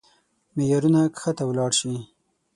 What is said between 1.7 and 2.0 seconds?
شي.